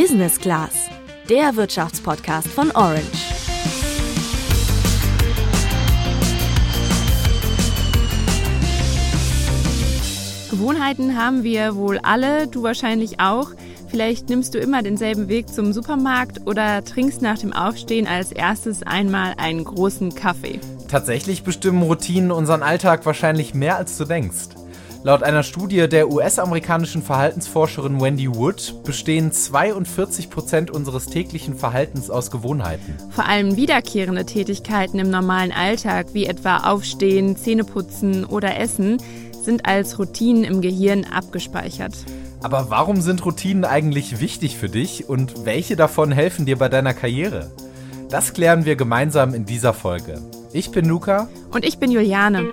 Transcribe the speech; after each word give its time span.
Business 0.00 0.38
Class, 0.38 0.88
der 1.28 1.56
Wirtschaftspodcast 1.56 2.46
von 2.46 2.70
Orange. 2.70 3.02
Gewohnheiten 10.52 11.18
haben 11.18 11.42
wir 11.42 11.74
wohl 11.74 11.98
alle, 11.98 12.46
du 12.46 12.62
wahrscheinlich 12.62 13.18
auch. 13.18 13.50
Vielleicht 13.88 14.28
nimmst 14.28 14.54
du 14.54 14.60
immer 14.60 14.84
denselben 14.84 15.26
Weg 15.26 15.48
zum 15.48 15.72
Supermarkt 15.72 16.46
oder 16.46 16.84
trinkst 16.84 17.20
nach 17.20 17.40
dem 17.40 17.52
Aufstehen 17.52 18.06
als 18.06 18.30
erstes 18.30 18.84
einmal 18.84 19.34
einen 19.36 19.64
großen 19.64 20.14
Kaffee. 20.14 20.60
Tatsächlich 20.86 21.42
bestimmen 21.42 21.82
Routinen 21.82 22.30
unseren 22.30 22.62
Alltag 22.62 23.04
wahrscheinlich 23.04 23.52
mehr 23.52 23.74
als 23.74 23.98
du 23.98 24.04
denkst. 24.04 24.57
Laut 25.08 25.22
einer 25.22 25.42
Studie 25.42 25.88
der 25.88 26.10
US-amerikanischen 26.10 27.02
Verhaltensforscherin 27.02 27.98
Wendy 27.98 28.28
Wood 28.28 28.84
bestehen 28.84 29.32
42 29.32 30.28
Prozent 30.28 30.70
unseres 30.70 31.06
täglichen 31.06 31.56
Verhaltens 31.56 32.10
aus 32.10 32.30
Gewohnheiten. 32.30 32.94
Vor 33.12 33.24
allem 33.24 33.56
wiederkehrende 33.56 34.26
Tätigkeiten 34.26 34.98
im 34.98 35.08
normalen 35.08 35.50
Alltag, 35.50 36.08
wie 36.12 36.26
etwa 36.26 36.58
Aufstehen, 36.58 37.38
Zähneputzen 37.38 38.26
oder 38.26 38.58
Essen, 38.58 38.98
sind 39.42 39.64
als 39.64 39.98
Routinen 39.98 40.44
im 40.44 40.60
Gehirn 40.60 41.06
abgespeichert. 41.06 41.94
Aber 42.42 42.66
warum 42.68 43.00
sind 43.00 43.24
Routinen 43.24 43.64
eigentlich 43.64 44.20
wichtig 44.20 44.58
für 44.58 44.68
dich 44.68 45.08
und 45.08 45.46
welche 45.46 45.74
davon 45.74 46.12
helfen 46.12 46.44
dir 46.44 46.58
bei 46.58 46.68
deiner 46.68 46.92
Karriere? 46.92 47.50
Das 48.10 48.34
klären 48.34 48.66
wir 48.66 48.76
gemeinsam 48.76 49.32
in 49.32 49.46
dieser 49.46 49.72
Folge. 49.72 50.20
Ich 50.52 50.70
bin 50.70 50.84
Luca. 50.84 51.30
Und 51.50 51.64
ich 51.64 51.78
bin 51.78 51.90
Juliane. 51.90 52.52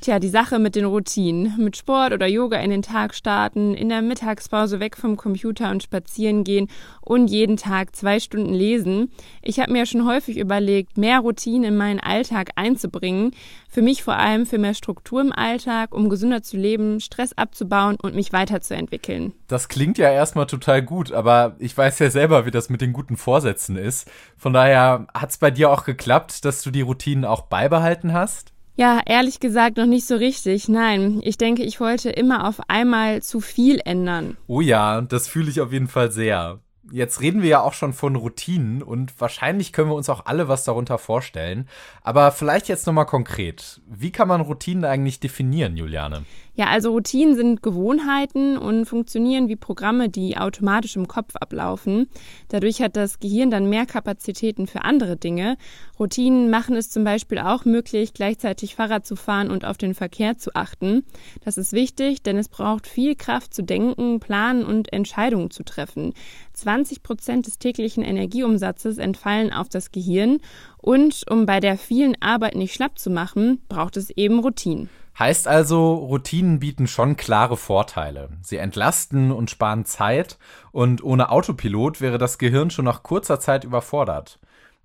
Tja, 0.00 0.18
die 0.18 0.30
Sache 0.30 0.58
mit 0.58 0.76
den 0.76 0.86
Routinen. 0.86 1.54
Mit 1.58 1.76
Sport 1.76 2.14
oder 2.14 2.26
Yoga 2.26 2.58
in 2.60 2.70
den 2.70 2.80
Tag 2.80 3.14
starten, 3.14 3.74
in 3.74 3.90
der 3.90 4.00
Mittagspause 4.00 4.80
weg 4.80 4.96
vom 4.96 5.18
Computer 5.18 5.70
und 5.70 5.82
spazieren 5.82 6.42
gehen 6.42 6.68
und 7.02 7.26
jeden 7.28 7.58
Tag 7.58 7.94
zwei 7.94 8.18
Stunden 8.18 8.54
lesen. 8.54 9.12
Ich 9.42 9.60
habe 9.60 9.70
mir 9.70 9.84
schon 9.84 10.06
häufig 10.06 10.38
überlegt, 10.38 10.96
mehr 10.96 11.20
Routinen 11.20 11.64
in 11.64 11.76
meinen 11.76 12.00
Alltag 12.00 12.52
einzubringen. 12.56 13.32
Für 13.68 13.82
mich 13.82 14.02
vor 14.02 14.16
allem 14.16 14.46
für 14.46 14.56
mehr 14.56 14.72
Struktur 14.72 15.20
im 15.20 15.34
Alltag, 15.34 15.94
um 15.94 16.08
gesünder 16.08 16.42
zu 16.42 16.56
leben, 16.56 17.00
Stress 17.00 17.34
abzubauen 17.34 17.98
und 18.00 18.14
mich 18.14 18.32
weiterzuentwickeln. 18.32 19.34
Das 19.48 19.68
klingt 19.68 19.98
ja 19.98 20.10
erstmal 20.10 20.46
total 20.46 20.80
gut, 20.80 21.12
aber 21.12 21.56
ich 21.58 21.76
weiß 21.76 21.98
ja 21.98 22.08
selber, 22.08 22.46
wie 22.46 22.50
das 22.50 22.70
mit 22.70 22.80
den 22.80 22.94
guten 22.94 23.18
Vorsätzen 23.18 23.76
ist. 23.76 24.10
Von 24.38 24.54
daher 24.54 25.08
hat 25.12 25.28
es 25.28 25.36
bei 25.36 25.50
dir 25.50 25.70
auch 25.70 25.84
geklappt, 25.84 26.46
dass 26.46 26.62
du 26.62 26.70
die 26.70 26.80
Routinen 26.80 27.26
auch 27.26 27.42
beibehalten 27.42 28.14
hast? 28.14 28.54
Ja, 28.80 29.02
ehrlich 29.04 29.40
gesagt 29.40 29.76
noch 29.76 29.84
nicht 29.84 30.06
so 30.06 30.16
richtig. 30.16 30.66
Nein, 30.70 31.20
ich 31.22 31.36
denke, 31.36 31.62
ich 31.62 31.80
wollte 31.80 32.08
immer 32.08 32.48
auf 32.48 32.62
einmal 32.68 33.22
zu 33.22 33.42
viel 33.42 33.78
ändern. 33.84 34.38
Oh 34.46 34.62
ja, 34.62 35.02
das 35.02 35.28
fühle 35.28 35.50
ich 35.50 35.60
auf 35.60 35.70
jeden 35.70 35.86
Fall 35.86 36.10
sehr. 36.12 36.60
Jetzt 36.90 37.20
reden 37.20 37.42
wir 37.42 37.50
ja 37.50 37.60
auch 37.60 37.74
schon 37.74 37.92
von 37.92 38.16
Routinen 38.16 38.82
und 38.82 39.20
wahrscheinlich 39.20 39.74
können 39.74 39.90
wir 39.90 39.94
uns 39.96 40.08
auch 40.08 40.24
alle 40.24 40.48
was 40.48 40.64
darunter 40.64 40.96
vorstellen. 40.96 41.68
Aber 42.02 42.32
vielleicht 42.32 42.68
jetzt 42.68 42.86
nochmal 42.86 43.04
konkret. 43.04 43.82
Wie 43.86 44.12
kann 44.12 44.28
man 44.28 44.40
Routinen 44.40 44.86
eigentlich 44.86 45.20
definieren, 45.20 45.76
Juliane? 45.76 46.24
Ja, 46.60 46.66
also 46.66 46.90
Routinen 46.90 47.36
sind 47.36 47.62
Gewohnheiten 47.62 48.58
und 48.58 48.84
funktionieren 48.84 49.48
wie 49.48 49.56
Programme, 49.56 50.10
die 50.10 50.36
automatisch 50.36 50.94
im 50.94 51.08
Kopf 51.08 51.34
ablaufen. 51.36 52.06
Dadurch 52.48 52.82
hat 52.82 52.96
das 52.96 53.18
Gehirn 53.18 53.50
dann 53.50 53.70
mehr 53.70 53.86
Kapazitäten 53.86 54.66
für 54.66 54.84
andere 54.84 55.16
Dinge. 55.16 55.56
Routinen 55.98 56.50
machen 56.50 56.76
es 56.76 56.90
zum 56.90 57.02
Beispiel 57.02 57.38
auch 57.38 57.64
möglich, 57.64 58.12
gleichzeitig 58.12 58.74
Fahrrad 58.74 59.06
zu 59.06 59.16
fahren 59.16 59.50
und 59.50 59.64
auf 59.64 59.78
den 59.78 59.94
Verkehr 59.94 60.36
zu 60.36 60.54
achten. 60.54 61.02
Das 61.46 61.56
ist 61.56 61.72
wichtig, 61.72 62.22
denn 62.22 62.36
es 62.36 62.50
braucht 62.50 62.86
viel 62.86 63.14
Kraft 63.14 63.54
zu 63.54 63.62
denken, 63.62 64.20
planen 64.20 64.62
und 64.62 64.92
Entscheidungen 64.92 65.50
zu 65.50 65.62
treffen. 65.62 66.12
20 66.52 67.02
Prozent 67.02 67.46
des 67.46 67.58
täglichen 67.58 68.04
Energieumsatzes 68.04 68.98
entfallen 68.98 69.50
auf 69.50 69.70
das 69.70 69.92
Gehirn 69.92 70.40
und 70.76 71.24
um 71.30 71.46
bei 71.46 71.58
der 71.58 71.78
vielen 71.78 72.20
Arbeit 72.20 72.54
nicht 72.54 72.74
schlapp 72.74 72.98
zu 72.98 73.08
machen, 73.08 73.62
braucht 73.70 73.96
es 73.96 74.10
eben 74.10 74.40
Routinen. 74.40 74.90
Heißt 75.20 75.48
also, 75.48 75.96
Routinen 75.96 76.60
bieten 76.60 76.86
schon 76.86 77.14
klare 77.14 77.58
Vorteile. 77.58 78.30
Sie 78.40 78.56
entlasten 78.56 79.32
und 79.32 79.50
sparen 79.50 79.84
Zeit 79.84 80.38
und 80.72 81.04
ohne 81.04 81.28
Autopilot 81.28 82.00
wäre 82.00 82.16
das 82.16 82.38
Gehirn 82.38 82.70
schon 82.70 82.86
nach 82.86 83.02
kurzer 83.02 83.38
Zeit 83.38 83.64
überfordert. 83.64 84.38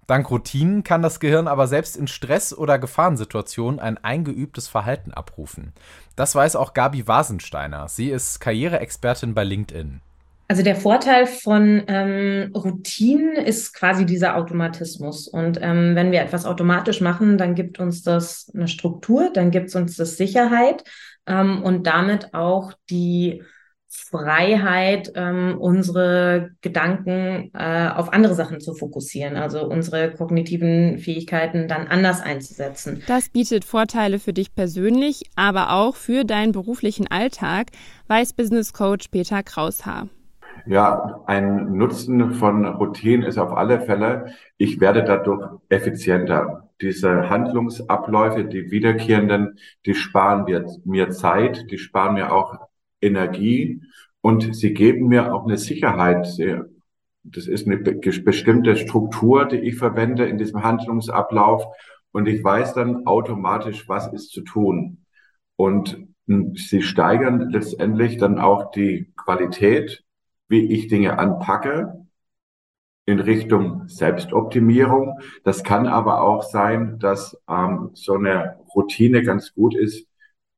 Dank 0.08 0.30
Routinen 0.30 0.84
kann 0.84 1.02
das 1.02 1.22
Gehirn 1.22 1.48
aber 1.48 1.68
selbst 1.68 1.96
in 1.96 2.10
Stress- 2.10 2.54
oder 2.54 2.78
Gefahrensituationen 2.78 3.80
ein 3.80 3.98
eingeübtes 4.04 4.68
Verhalten 4.68 5.14
abrufen. 5.14 5.72
Das 6.18 6.36
weiß 6.36 6.58
auch 6.58 6.74
Gabi 6.74 7.08
Wasensteiner. 7.08 7.88
Sie 7.88 8.10
ist 8.10 8.42
Karriereexpertin 8.42 9.36
bei 9.36 9.46
LinkedIn. 9.46 10.02
Also 10.48 10.62
der 10.62 10.76
Vorteil 10.76 11.26
von 11.26 11.84
ähm, 11.88 12.52
Routinen 12.54 13.36
ist 13.36 13.74
quasi 13.74 14.06
dieser 14.06 14.38
Automatismus. 14.38 15.28
Und 15.28 15.60
ähm, 15.62 15.96
wenn 15.96 16.12
wir 16.12 16.22
etwas 16.22 16.46
automatisch 16.46 17.02
machen, 17.02 17.38
dann 17.38 17.56
gibt 17.56 17.80
uns 17.80 18.04
das 18.04 18.52
eine 18.54 18.68
Struktur, 18.68 19.32
dann 19.34 19.50
gibt 19.50 19.70
es 19.70 19.76
uns 19.76 19.96
das 19.96 20.18
Sicherheit 20.18 20.84
ähm, 21.26 21.64
und 21.64 21.88
damit 21.88 22.34
auch 22.34 22.74
die 22.90 23.42
Freiheit, 23.88 25.12
ähm, 25.16 25.58
unsere 25.58 26.52
Gedanken 26.62 27.52
äh, 27.54 27.90
auf 27.90 28.12
andere 28.12 28.36
Sachen 28.36 28.60
zu 28.60 28.74
fokussieren, 28.74 29.38
also 29.38 29.66
unsere 29.66 30.12
kognitiven 30.12 31.00
Fähigkeiten 31.00 31.68
dann 31.68 31.88
anders 31.88 32.22
einzusetzen. 32.22 33.02
Das 33.08 33.30
bietet 33.30 33.64
Vorteile 33.64 34.20
für 34.20 34.34
dich 34.34 34.54
persönlich, 34.54 35.24
aber 35.36 35.72
auch 35.72 35.96
für 35.96 36.26
deinen 36.26 36.52
beruflichen 36.52 37.08
Alltag, 37.08 37.68
weiß 38.08 38.34
Business 38.34 38.74
Coach 38.74 39.08
Peter 39.08 39.44
Kraushaar. 39.44 40.10
Ja, 40.68 41.22
ein 41.28 41.78
Nutzen 41.78 42.34
von 42.34 42.66
Routinen 42.66 43.24
ist 43.24 43.38
auf 43.38 43.52
alle 43.52 43.82
Fälle, 43.82 44.34
ich 44.58 44.80
werde 44.80 45.04
dadurch 45.04 45.60
effizienter. 45.70 46.72
Diese 46.82 47.30
Handlungsabläufe, 47.30 48.46
die 48.46 48.72
wiederkehrenden, 48.72 49.60
die 49.86 49.94
sparen 49.94 50.46
mir, 50.46 50.66
mir 50.84 51.12
Zeit, 51.12 51.70
die 51.70 51.78
sparen 51.78 52.16
mir 52.16 52.34
auch 52.34 52.58
Energie 53.00 53.84
und 54.22 54.56
sie 54.56 54.74
geben 54.74 55.08
mir 55.08 55.36
auch 55.36 55.46
eine 55.46 55.58
Sicherheit. 55.58 56.28
Das 57.24 57.48
ist 57.48 57.68
eine 57.68 57.78
bestimmte 57.78 58.76
Struktur, 58.76 59.46
die 59.46 59.58
ich 59.58 59.76
verwende 59.76 60.26
in 60.26 60.40
diesem 60.40 60.64
Handlungsablauf 60.64 61.66
und 62.12 62.28
ich 62.28 62.44
weiß 62.44 62.74
dann 62.74 63.06
automatisch, 63.06 63.88
was 63.88 64.12
ist 64.12 64.32
zu 64.32 64.42
tun. 64.42 65.06
Und 65.58 66.08
sie 66.56 66.82
steigern 66.82 67.52
letztendlich 67.52 68.18
dann 68.18 68.40
auch 68.40 68.72
die 68.72 69.14
Qualität 69.16 70.05
wie 70.48 70.74
ich 70.74 70.88
Dinge 70.88 71.18
anpacke 71.20 72.06
in 73.06 73.20
Richtung 73.20 73.88
Selbstoptimierung. 73.88 75.20
Das 75.44 75.64
kann 75.64 75.88
aber 75.88 76.22
auch 76.22 76.44
sein, 76.44 76.98
dass 77.00 77.40
ähm, 77.50 77.92
so 77.94 78.16
eine 78.16 78.58
Routine 78.74 79.24
ganz 79.24 79.54
gut 79.54 79.76
ist 79.76 80.08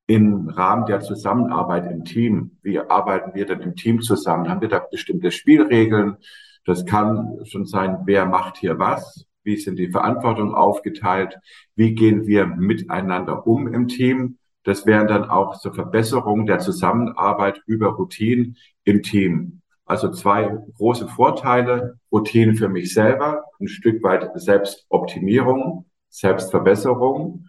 im 0.08 0.48
Rahmen 0.48 0.86
der 0.86 1.02
Zusammenarbeit 1.02 1.92
im 1.92 2.06
Team. 2.06 2.58
Wie 2.62 2.80
arbeiten 2.80 3.36
wir 3.36 3.46
denn 3.46 3.60
im 3.60 3.76
Team 3.76 4.02
zusammen? 4.02 4.50
Haben 4.50 4.62
wir 4.62 4.70
da 4.70 4.80
bestimmte 4.80 5.32
Spielregeln? 5.32 6.18
Das 6.66 6.86
kann 6.86 7.40
schon 7.46 7.66
sein, 7.66 8.00
wer 8.06 8.26
macht 8.26 8.58
hier 8.58 8.80
was? 8.80 9.26
Wie 9.44 9.58
sind 9.58 9.78
die 9.78 9.90
Verantwortung 9.90 10.56
aufgeteilt? 10.56 11.38
Wie 11.76 11.94
gehen 11.94 12.28
wir 12.28 12.46
miteinander 12.46 13.46
um 13.48 13.74
im 13.74 13.88
Team? 13.88 14.38
Das 14.64 14.86
wären 14.86 15.08
dann 15.08 15.30
auch 15.30 15.56
so 15.56 15.72
Verbesserungen 15.72 16.46
der 16.46 16.60
Zusammenarbeit 16.60 17.62
über 17.66 17.88
Routinen 17.88 18.58
im 18.84 19.04
Team. 19.04 19.62
Also 19.88 20.12
zwei 20.12 20.56
große 20.78 21.08
Vorteile. 21.08 21.98
Routinen 22.12 22.56
für 22.56 22.68
mich 22.68 22.94
selber, 22.94 23.46
ein 23.60 23.68
Stück 23.68 24.04
weit 24.04 24.30
Selbstoptimierung, 24.36 25.86
Selbstverbesserung 26.10 27.48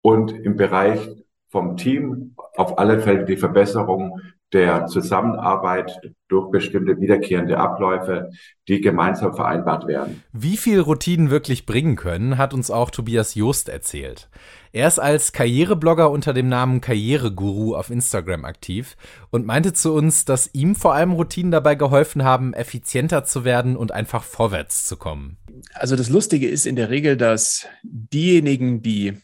und 0.00 0.32
im 0.32 0.56
Bereich 0.56 1.08
vom 1.50 1.76
Team 1.76 2.34
auf 2.56 2.78
alle 2.78 3.00
Fälle 3.00 3.24
die 3.24 3.36
Verbesserung 3.36 4.20
der 4.52 4.86
Zusammenarbeit 4.86 6.00
durch 6.28 6.50
bestimmte 6.50 7.00
wiederkehrende 7.00 7.58
Abläufe, 7.58 8.30
die 8.68 8.80
gemeinsam 8.80 9.34
vereinbart 9.34 9.86
werden. 9.86 10.22
Wie 10.32 10.56
viel 10.56 10.80
Routinen 10.80 11.30
wirklich 11.30 11.66
bringen 11.66 11.96
können, 11.96 12.38
hat 12.38 12.54
uns 12.54 12.70
auch 12.70 12.90
Tobias 12.90 13.34
Joost 13.34 13.68
erzählt. 13.68 14.28
Er 14.72 14.88
ist 14.88 14.98
als 14.98 15.32
Karriereblogger 15.32 16.10
unter 16.10 16.32
dem 16.32 16.48
Namen 16.48 16.80
Karriereguru 16.80 17.74
auf 17.74 17.90
Instagram 17.90 18.44
aktiv 18.44 18.96
und 19.30 19.46
meinte 19.46 19.72
zu 19.72 19.92
uns, 19.92 20.24
dass 20.24 20.50
ihm 20.54 20.74
vor 20.74 20.94
allem 20.94 21.12
Routinen 21.12 21.50
dabei 21.50 21.74
geholfen 21.74 22.24
haben, 22.24 22.54
effizienter 22.54 23.24
zu 23.24 23.44
werden 23.44 23.76
und 23.76 23.92
einfach 23.92 24.22
vorwärts 24.22 24.86
zu 24.86 24.96
kommen. 24.96 25.36
Also 25.74 25.96
das 25.96 26.08
Lustige 26.08 26.48
ist 26.48 26.66
in 26.66 26.76
der 26.76 26.88
Regel, 26.88 27.16
dass 27.16 27.66
diejenigen, 27.82 28.82
die 28.82 29.18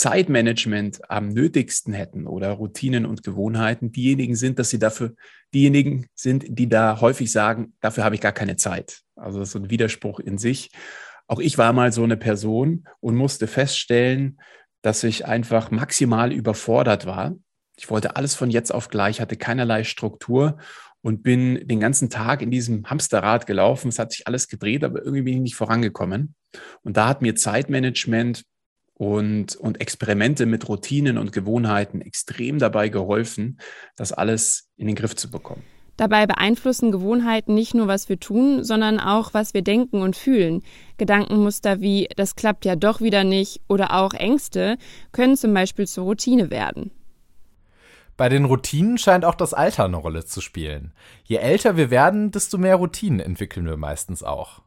Zeitmanagement 0.00 1.10
am 1.10 1.28
nötigsten 1.28 1.92
hätten 1.92 2.26
oder 2.26 2.52
Routinen 2.52 3.04
und 3.04 3.22
Gewohnheiten, 3.22 3.92
diejenigen 3.92 4.34
sind, 4.34 4.58
dass 4.58 4.70
sie 4.70 4.78
dafür 4.78 5.14
diejenigen 5.52 6.06
sind, 6.14 6.46
die 6.48 6.70
da 6.70 7.02
häufig 7.02 7.30
sagen, 7.30 7.74
dafür 7.82 8.04
habe 8.04 8.14
ich 8.14 8.22
gar 8.22 8.32
keine 8.32 8.56
Zeit. 8.56 9.02
Also 9.14 9.40
das 9.40 9.48
ist 9.48 9.52
so 9.52 9.58
ein 9.58 9.68
Widerspruch 9.68 10.18
in 10.18 10.38
sich. 10.38 10.70
Auch 11.26 11.38
ich 11.38 11.58
war 11.58 11.74
mal 11.74 11.92
so 11.92 12.02
eine 12.02 12.16
Person 12.16 12.88
und 13.00 13.14
musste 13.14 13.46
feststellen, 13.46 14.40
dass 14.80 15.04
ich 15.04 15.26
einfach 15.26 15.70
maximal 15.70 16.32
überfordert 16.32 17.04
war. 17.04 17.36
Ich 17.76 17.90
wollte 17.90 18.16
alles 18.16 18.34
von 18.34 18.48
jetzt 18.48 18.72
auf 18.72 18.88
gleich, 18.88 19.20
hatte 19.20 19.36
keinerlei 19.36 19.84
Struktur 19.84 20.56
und 21.02 21.22
bin 21.22 21.68
den 21.68 21.78
ganzen 21.78 22.08
Tag 22.08 22.40
in 22.40 22.50
diesem 22.50 22.88
Hamsterrad 22.88 23.46
gelaufen. 23.46 23.88
Es 23.88 23.98
hat 23.98 24.12
sich 24.12 24.26
alles 24.26 24.48
gedreht, 24.48 24.82
aber 24.82 25.00
irgendwie 25.00 25.24
bin 25.24 25.34
ich 25.34 25.40
nicht 25.40 25.56
vorangekommen. 25.56 26.34
Und 26.84 26.96
da 26.96 27.06
hat 27.06 27.20
mir 27.20 27.34
Zeitmanagement 27.34 28.44
und, 29.00 29.56
und 29.56 29.80
Experimente 29.80 30.44
mit 30.44 30.68
Routinen 30.68 31.16
und 31.16 31.32
Gewohnheiten 31.32 32.02
extrem 32.02 32.58
dabei 32.58 32.90
geholfen, 32.90 33.58
das 33.96 34.12
alles 34.12 34.68
in 34.76 34.88
den 34.88 34.94
Griff 34.94 35.16
zu 35.16 35.30
bekommen. 35.30 35.62
Dabei 35.96 36.26
beeinflussen 36.26 36.92
Gewohnheiten 36.92 37.54
nicht 37.54 37.72
nur, 37.72 37.88
was 37.88 38.10
wir 38.10 38.20
tun, 38.20 38.62
sondern 38.62 39.00
auch, 39.00 39.32
was 39.32 39.54
wir 39.54 39.62
denken 39.62 40.02
und 40.02 40.16
fühlen. 40.16 40.62
Gedankenmuster 40.98 41.80
wie 41.80 42.08
das 42.14 42.36
klappt 42.36 42.66
ja 42.66 42.76
doch 42.76 43.00
wieder 43.00 43.24
nicht 43.24 43.62
oder 43.68 43.94
auch 43.94 44.12
Ängste 44.12 44.76
können 45.12 45.38
zum 45.38 45.54
Beispiel 45.54 45.86
zur 45.86 46.04
Routine 46.04 46.50
werden. 46.50 46.90
Bei 48.18 48.28
den 48.28 48.44
Routinen 48.44 48.98
scheint 48.98 49.24
auch 49.24 49.34
das 49.34 49.54
Alter 49.54 49.86
eine 49.86 49.96
Rolle 49.96 50.26
zu 50.26 50.42
spielen. 50.42 50.92
Je 51.24 51.36
älter 51.36 51.78
wir 51.78 51.90
werden, 51.90 52.32
desto 52.32 52.58
mehr 52.58 52.76
Routinen 52.76 53.20
entwickeln 53.20 53.64
wir 53.64 53.78
meistens 53.78 54.22
auch. 54.22 54.60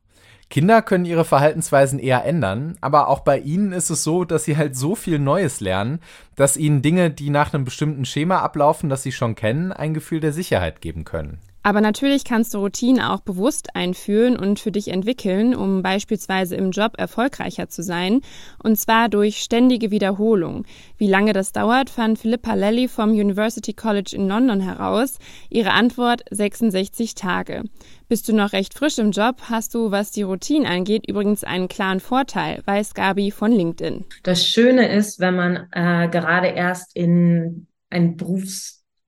Kinder 0.53 0.83
können 0.83 1.05
ihre 1.05 1.25
Verhaltensweisen 1.25 1.97
eher 1.97 2.25
ändern, 2.25 2.77
aber 2.79 3.07
auch 3.07 3.21
bei 3.21 3.39
ihnen 3.39 3.71
ist 3.71 3.89
es 3.89 4.03
so, 4.03 4.23
dass 4.23 4.44
sie 4.44 4.55
halt 4.55 4.75
so 4.75 4.94
viel 4.94 5.17
Neues 5.17 5.61
lernen, 5.61 6.00
dass 6.35 6.57
ihnen 6.57 6.83
Dinge, 6.83 7.09
die 7.09 7.31
nach 7.31 7.55
einem 7.55 7.65
bestimmten 7.65 8.05
Schema 8.05 8.38
ablaufen, 8.38 8.88
das 8.88 9.01
sie 9.01 9.11
schon 9.11 9.33
kennen, 9.33 9.71
ein 9.71 9.95
Gefühl 9.95 10.19
der 10.19 10.31
Sicherheit 10.31 10.79
geben 10.79 11.05
können. 11.05 11.39
Aber 11.63 11.80
natürlich 11.80 12.25
kannst 12.25 12.54
du 12.54 12.60
Routinen 12.60 13.01
auch 13.01 13.21
bewusst 13.21 13.75
einführen 13.75 14.38
und 14.38 14.60
für 14.60 14.71
dich 14.71 14.89
entwickeln, 14.89 15.56
um 15.56 15.81
beispielsweise 15.81 16.56
im 16.56 16.71
Job 16.71 16.94
erfolgreicher 16.98 17.69
zu 17.69 17.81
sein, 17.81 18.19
und 18.62 18.77
zwar 18.77 19.07
durch 19.07 19.38
ständige 19.38 19.89
Wiederholung. 19.89 20.65
Wie 20.98 21.07
lange 21.07 21.31
das 21.31 21.54
dauert, 21.54 21.89
fand 21.89 22.19
Philippa 22.19 22.54
Lally 22.54 22.89
vom 22.89 23.12
University 23.12 23.74
College 23.74 24.12
in 24.13 24.27
London 24.27 24.60
heraus. 24.60 25.18
Ihre 25.50 25.71
Antwort 25.71 26.24
66 26.30 27.15
Tage. 27.15 27.63
Bist 28.10 28.27
du 28.27 28.33
noch 28.33 28.51
recht 28.51 28.77
frisch 28.77 28.98
im 28.98 29.12
Job, 29.12 29.44
hast 29.50 29.74
du, 29.74 29.89
was 29.89 30.12
die 30.12 30.24
Routinen 30.24 30.68
angeht, 30.68 31.07
übrigens 31.07 31.44
einen 31.45 31.69
klaren 31.69 32.01
Vorteil, 32.01 32.62
weiß 32.65 32.94
Gabi 32.94 33.31
von 33.31 33.51
LinkedIn. 33.51 34.06
Das 34.24 34.45
Schöne 34.45 34.94
ist, 34.94 35.19
wenn 35.19 35.36
man 35.36 35.68
äh, 35.71 36.10
gerade 36.10 36.48
erst 36.48 36.95
in 36.95 37.68
ein 37.89 38.18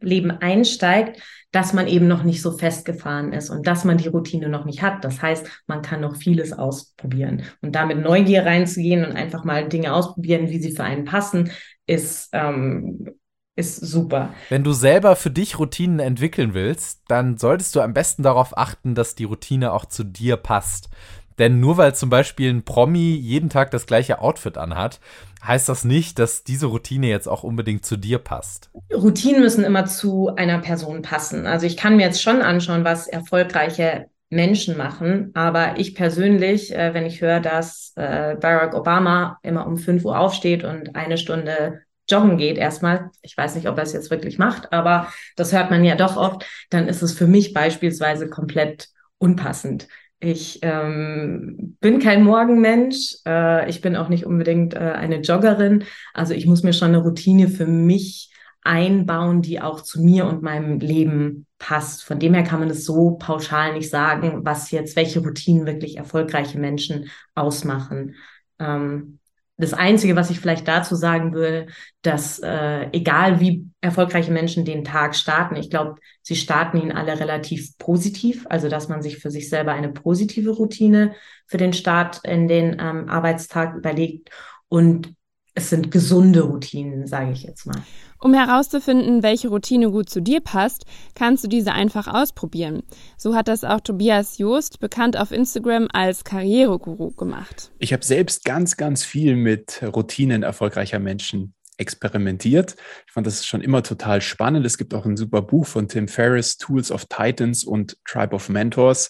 Berufsleben 0.05 0.31
einsteigt, 0.31 1.21
dass 1.51 1.73
man 1.73 1.87
eben 1.87 2.07
noch 2.07 2.23
nicht 2.23 2.41
so 2.41 2.51
festgefahren 2.51 3.33
ist 3.33 3.49
und 3.49 3.65
dass 3.65 3.85
man 3.85 3.97
die 3.97 4.07
Routine 4.07 4.49
noch 4.49 4.65
nicht 4.65 4.81
hat. 4.81 5.03
Das 5.03 5.21
heißt, 5.21 5.47
man 5.67 5.81
kann 5.81 6.01
noch 6.01 6.15
vieles 6.15 6.53
ausprobieren. 6.53 7.43
Und 7.61 7.75
damit 7.75 7.99
Neugier 7.99 8.45
reinzugehen 8.45 9.05
und 9.05 9.13
einfach 9.13 9.43
mal 9.43 9.67
Dinge 9.67 9.93
ausprobieren, 9.93 10.49
wie 10.49 10.61
sie 10.61 10.75
für 10.75 10.83
einen 10.83 11.05
passen, 11.05 11.51
ist, 11.87 12.29
ähm, 12.33 13.09
ist 13.55 13.77
super. 13.77 14.33
Wenn 14.49 14.65
du 14.65 14.73
selber 14.73 15.15
für 15.15 15.31
dich 15.31 15.57
Routinen 15.57 15.99
entwickeln 15.99 16.53
willst, 16.53 17.03
dann 17.07 17.37
solltest 17.37 17.75
du 17.75 17.81
am 17.81 17.93
besten 17.93 18.21
darauf 18.21 18.57
achten, 18.57 18.95
dass 18.95 19.15
die 19.15 19.23
Routine 19.23 19.71
auch 19.71 19.85
zu 19.85 20.03
dir 20.03 20.35
passt. 20.35 20.89
Denn 21.39 21.59
nur 21.59 21.77
weil 21.77 21.95
zum 21.95 22.09
Beispiel 22.09 22.53
ein 22.53 22.63
Promi 22.63 23.15
jeden 23.15 23.49
Tag 23.49 23.71
das 23.71 23.85
gleiche 23.85 24.19
Outfit 24.19 24.57
anhat, 24.57 24.99
heißt 25.45 25.69
das 25.69 25.83
nicht, 25.83 26.19
dass 26.19 26.43
diese 26.43 26.67
Routine 26.67 27.07
jetzt 27.07 27.27
auch 27.27 27.43
unbedingt 27.43 27.85
zu 27.85 27.97
dir 27.97 28.19
passt. 28.19 28.69
Routinen 28.93 29.41
müssen 29.41 29.63
immer 29.63 29.85
zu 29.85 30.35
einer 30.35 30.59
Person 30.59 31.01
passen. 31.01 31.45
Also 31.45 31.65
ich 31.65 31.77
kann 31.77 31.97
mir 31.97 32.03
jetzt 32.03 32.21
schon 32.21 32.41
anschauen, 32.41 32.83
was 32.83 33.07
erfolgreiche 33.07 34.07
Menschen 34.29 34.75
machen, 34.75 35.31
aber 35.35 35.77
ich 35.77 35.93
persönlich, 35.95 36.75
äh, 36.75 36.93
wenn 36.93 37.05
ich 37.05 37.21
höre, 37.21 37.39
dass 37.39 37.93
äh, 37.95 38.35
Barack 38.35 38.73
Obama 38.73 39.39
immer 39.43 39.67
um 39.67 39.77
5 39.77 40.03
Uhr 40.03 40.17
aufsteht 40.17 40.63
und 40.63 40.95
eine 40.95 41.17
Stunde 41.17 41.81
joggen 42.09 42.37
geht 42.37 42.57
erstmal, 42.57 43.11
ich 43.21 43.35
weiß 43.37 43.55
nicht, 43.55 43.67
ob 43.67 43.77
er 43.77 43.83
es 43.83 43.93
jetzt 43.93 44.11
wirklich 44.11 44.37
macht, 44.37 44.73
aber 44.73 45.11
das 45.35 45.53
hört 45.53 45.71
man 45.71 45.83
ja 45.83 45.95
doch 45.95 46.17
oft, 46.17 46.45
dann 46.69 46.87
ist 46.87 47.01
es 47.01 47.13
für 47.13 47.27
mich 47.27 47.53
beispielsweise 47.53 48.29
komplett 48.29 48.89
unpassend. 49.17 49.87
Ich 50.25 50.57
ähm, 50.63 51.77
bin 51.81 51.99
kein 51.99 52.23
Morgenmensch. 52.23 53.17
Äh, 53.27 53.69
ich 53.69 53.81
bin 53.81 53.95
auch 53.95 54.09
nicht 54.09 54.25
unbedingt 54.25 54.73
äh, 54.73 54.79
eine 54.79 55.19
Joggerin. 55.21 55.83
Also 56.15 56.33
ich 56.33 56.47
muss 56.47 56.63
mir 56.63 56.73
schon 56.73 56.87
eine 56.87 57.03
Routine 57.03 57.47
für 57.47 57.67
mich 57.67 58.33
einbauen, 58.63 59.43
die 59.43 59.61
auch 59.61 59.81
zu 59.81 60.01
mir 60.01 60.25
und 60.25 60.41
meinem 60.41 60.79
Leben 60.79 61.45
passt. 61.59 62.03
Von 62.03 62.17
dem 62.17 62.33
her 62.33 62.41
kann 62.41 62.59
man 62.59 62.71
es 62.71 62.85
so 62.85 63.11
pauschal 63.11 63.73
nicht 63.73 63.91
sagen, 63.91 64.39
was 64.43 64.71
jetzt, 64.71 64.95
welche 64.95 65.19
Routinen 65.19 65.67
wirklich 65.67 65.97
erfolgreiche 65.97 66.57
Menschen 66.57 67.11
ausmachen. 67.35 68.15
Ähm, 68.57 69.19
das 69.57 69.73
Einzige, 69.73 70.15
was 70.15 70.29
ich 70.29 70.39
vielleicht 70.39 70.67
dazu 70.67 70.95
sagen 70.95 71.33
würde, 71.33 71.67
dass 72.01 72.39
äh, 72.39 72.89
egal 72.91 73.39
wie 73.39 73.69
erfolgreiche 73.79 74.31
Menschen 74.31 74.65
den 74.65 74.83
Tag 74.83 75.15
starten, 75.15 75.55
ich 75.55 75.69
glaube, 75.69 75.95
sie 76.21 76.35
starten 76.35 76.77
ihn 76.77 76.91
alle 76.91 77.19
relativ 77.19 77.77
positiv, 77.77 78.45
also 78.49 78.67
dass 78.67 78.89
man 78.89 79.01
sich 79.01 79.17
für 79.19 79.31
sich 79.31 79.49
selber 79.49 79.71
eine 79.71 79.89
positive 79.89 80.51
Routine 80.51 81.13
für 81.47 81.57
den 81.57 81.73
Start 81.73 82.19
in 82.25 82.47
den 82.47 82.77
ähm, 82.79 83.07
Arbeitstag 83.07 83.75
überlegt. 83.75 84.29
Und 84.67 85.13
es 85.55 85.69
sind 85.69 85.89
gesunde 85.89 86.41
Routinen, 86.41 87.07
sage 87.07 87.31
ich 87.31 87.43
jetzt 87.43 87.65
mal. 87.65 87.81
Um 88.19 88.33
herauszufinden, 88.33 89.23
welche 89.23 89.47
Routine 89.47 89.89
gut 89.89 90.09
zu 90.09 90.21
dir 90.21 90.41
passt, 90.41 90.85
kannst 91.15 91.43
du 91.43 91.47
diese 91.47 91.71
einfach 91.71 92.07
ausprobieren. 92.07 92.83
So 93.17 93.35
hat 93.35 93.47
das 93.47 93.63
auch 93.63 93.79
Tobias 93.79 94.37
Joost, 94.37 94.79
bekannt 94.79 95.17
auf 95.17 95.31
Instagram 95.31 95.87
als 95.93 96.25
Karriereguru, 96.25 97.11
gemacht. 97.11 97.71
Ich 97.79 97.93
habe 97.93 98.03
selbst 98.03 98.43
ganz, 98.43 98.75
ganz 98.75 99.05
viel 99.05 99.37
mit 99.37 99.81
Routinen 99.81 100.43
erfolgreicher 100.43 100.99
Menschen 100.99 101.53
experimentiert. 101.77 102.75
Ich 103.05 103.13
fand 103.13 103.25
das 103.25 103.45
schon 103.45 103.61
immer 103.61 103.81
total 103.81 104.21
spannend. 104.21 104.65
Es 104.65 104.77
gibt 104.77 104.93
auch 104.93 105.05
ein 105.05 105.17
super 105.17 105.41
Buch 105.41 105.65
von 105.65 105.87
Tim 105.87 106.07
Ferriss, 106.07 106.57
Tools 106.57 106.91
of 106.91 107.05
Titans 107.05 107.63
und 107.63 107.97
Tribe 108.05 108.35
of 108.35 108.49
Mentors. 108.49 109.09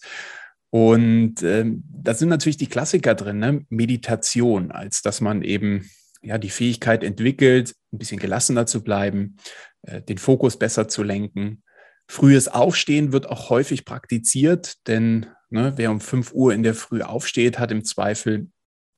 Und 0.69 1.41
ähm, 1.41 1.83
da 1.89 2.13
sind 2.13 2.29
natürlich 2.29 2.57
die 2.57 2.67
Klassiker 2.67 3.15
drin, 3.15 3.39
ne? 3.39 3.65
Meditation, 3.69 4.71
als 4.71 5.01
dass 5.01 5.21
man 5.21 5.41
eben 5.41 5.89
ja, 6.25 6.37
die 6.37 6.49
Fähigkeit 6.49 7.03
entwickelt, 7.03 7.75
ein 7.93 7.99
bisschen 7.99 8.19
gelassener 8.19 8.65
zu 8.65 8.83
bleiben, 8.83 9.37
äh, 9.83 10.01
den 10.01 10.17
Fokus 10.17 10.57
besser 10.57 10.87
zu 10.87 11.03
lenken. 11.03 11.63
Frühes 12.07 12.47
Aufstehen 12.47 13.13
wird 13.13 13.29
auch 13.29 13.49
häufig 13.49 13.85
praktiziert, 13.85 14.75
denn 14.87 15.27
ne, 15.49 15.73
wer 15.75 15.91
um 15.91 16.01
5 16.01 16.33
Uhr 16.33 16.53
in 16.53 16.63
der 16.63 16.75
Früh 16.75 17.01
aufsteht, 17.01 17.59
hat 17.59 17.71
im 17.71 17.83
Zweifel 17.83 18.47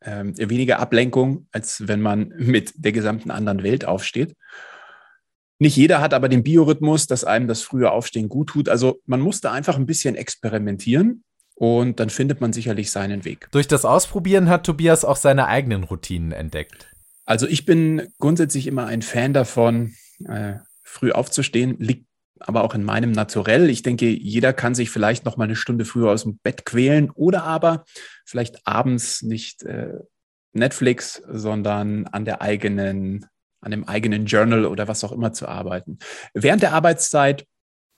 ähm, 0.01 0.38
weniger 0.38 0.79
Ablenkung, 0.79 1.47
als 1.51 1.88
wenn 1.88 2.01
man 2.01 2.29
mit 2.38 2.74
der 2.75 2.91
gesamten 2.91 3.31
anderen 3.31 3.63
Welt 3.63 3.85
aufsteht. 3.85 4.35
Nicht 5.59 5.75
jeder 5.75 6.01
hat 6.01 6.13
aber 6.13 6.29
den 6.29 6.44
Biorhythmus, 6.44 7.07
dass 7.07 7.24
einem 7.24 7.47
das 7.47 7.63
frühe 7.63 7.91
Aufstehen 7.91 8.29
gut 8.29 8.50
tut. 8.50 8.69
Also 8.69 9.01
man 9.06 9.19
muss 9.19 9.41
da 9.41 9.51
einfach 9.51 9.75
ein 9.75 9.88
bisschen 9.88 10.15
experimentieren 10.15 11.24
und 11.55 12.00
dann 12.00 12.12
findet 12.12 12.41
man 12.41 12.53
sicherlich 12.53 12.91
seinen 12.91 13.25
Weg. 13.25 13.48
Durch 13.51 13.67
das 13.67 13.84
Ausprobieren 13.84 14.50
hat 14.50 14.67
Tobias 14.67 15.03
auch 15.03 15.15
seine 15.15 15.48
eigenen 15.48 15.84
Routinen 15.84 16.31
entdeckt. 16.31 16.88
Also 17.27 17.46
ich 17.46 17.65
bin 17.65 18.07
grundsätzlich 18.19 18.67
immer 18.67 18.88
ein 18.88 19.01
Fan 19.01 19.34
davon, 19.34 19.93
äh, 20.27 20.53
früh 20.81 21.12
aufzustehen, 21.12 21.75
liegt 21.77 22.07
aber 22.39 22.63
auch 22.63 22.74
in 22.74 22.84
meinem 22.84 23.12
Naturell. 23.12 23.69
Ich 23.69 23.84
denke, 23.84 24.07
jeder 24.07 24.53
kann 24.53 24.75
sich 24.75 24.89
vielleicht 24.89 25.25
noch 25.25 25.36
mal 25.36 25.43
eine 25.43 25.57
Stunde 25.57 25.84
früher 25.84 26.12
aus 26.12 26.24
dem 26.24 26.38
Bett 26.38 26.65
quälen 26.65 27.10
oder 27.12 27.43
aber 27.43 27.84
vielleicht 28.25 28.65
abends 28.65 29.24
nicht 29.24 29.63
äh, 29.63 30.00
Netflix, 30.53 31.22
sondern 31.29 32.07
an 32.07 32.24
der 32.24 32.41
eigenen, 32.41 33.25
an 33.60 33.72
dem 33.72 33.84
eigenen 33.84 34.25
Journal 34.25 34.65
oder 34.65 34.88
was 34.88 35.03
auch 35.03 35.12
immer 35.12 35.34
zu 35.34 35.50
arbeiten. 35.50 36.00
Während 36.34 36.62
der 36.62 36.74
Arbeitszeit 36.74 37.46